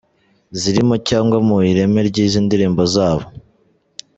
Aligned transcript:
zirimo 0.59 0.95
cyangwa 1.07 1.37
mu 1.47 1.55
ireme 1.71 1.99
ryizi 2.09 2.37
ndirimbo 2.45 2.81
zabo. 2.93 3.25